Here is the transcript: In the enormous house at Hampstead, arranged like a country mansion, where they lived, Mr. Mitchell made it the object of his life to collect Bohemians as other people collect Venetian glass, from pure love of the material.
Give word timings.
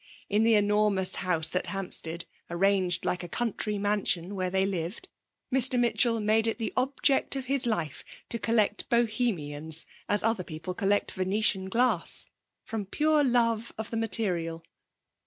In 0.31 0.41
the 0.41 0.55
enormous 0.55 1.17
house 1.17 1.55
at 1.55 1.67
Hampstead, 1.67 2.25
arranged 2.49 3.05
like 3.05 3.21
a 3.21 3.27
country 3.29 3.77
mansion, 3.77 4.33
where 4.33 4.49
they 4.49 4.65
lived, 4.65 5.07
Mr. 5.53 5.79
Mitchell 5.79 6.19
made 6.19 6.47
it 6.47 6.57
the 6.57 6.73
object 6.75 7.35
of 7.35 7.45
his 7.45 7.67
life 7.67 8.03
to 8.29 8.39
collect 8.39 8.89
Bohemians 8.89 9.85
as 10.09 10.23
other 10.23 10.43
people 10.43 10.73
collect 10.73 11.11
Venetian 11.11 11.69
glass, 11.69 12.31
from 12.65 12.87
pure 12.87 13.23
love 13.23 13.71
of 13.77 13.91
the 13.91 13.95
material. 13.97 14.63